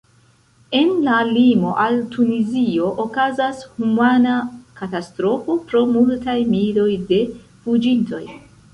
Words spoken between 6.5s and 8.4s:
miloj de fuĝintoj.